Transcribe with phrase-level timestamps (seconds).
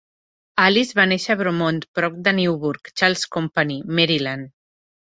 [0.63, 4.53] Alice va néixer a "Bromont", prop de Newburg, Charles Company, Maryland.